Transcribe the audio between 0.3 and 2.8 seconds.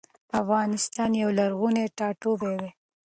افغانستان يو لرغوني ټاټوبي دي